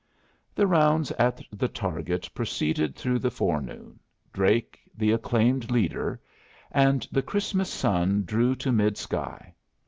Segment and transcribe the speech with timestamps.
[0.55, 3.99] The rounds at the target proceeded through the forenoon,
[4.33, 6.19] Drake the acclaimed leader;
[6.71, 9.53] and the Christmas sun drew to mid sky.